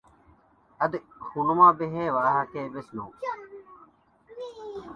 އަދި 0.79 0.97
ހުނުމާބެހޭ 1.31 2.03
ވާހަކައެއްވެސް 2.15 2.91
ނޫން 2.97 3.15